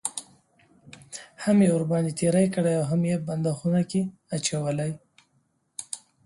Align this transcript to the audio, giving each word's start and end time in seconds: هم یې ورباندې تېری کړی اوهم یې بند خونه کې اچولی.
هم 1.43 1.57
یې 1.63 1.69
ورباندې 1.73 2.11
تېری 2.19 2.45
کړی 2.55 2.73
اوهم 2.81 3.01
یې 3.09 3.17
بند 3.27 3.45
خونه 3.57 3.81
کې 3.89 4.01
اچولی. 4.35 4.91